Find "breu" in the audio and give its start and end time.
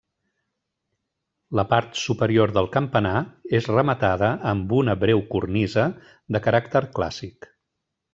5.07-5.21